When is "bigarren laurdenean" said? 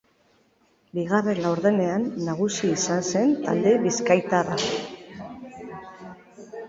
0.99-2.07